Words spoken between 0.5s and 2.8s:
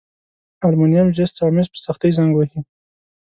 المونیم، جست او مس په سختي زنګ وهي.